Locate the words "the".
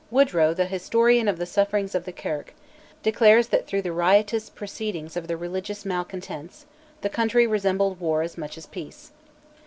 0.55-0.65, 1.37-1.45, 2.05-2.11, 3.83-3.91, 5.27-5.37, 7.01-7.07